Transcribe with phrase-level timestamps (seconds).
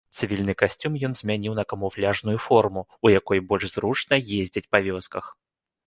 [0.19, 5.35] Цывільны касцюм ён змяніў на камуфляжную форму, у якой больш зручна ездзіць па вёсках.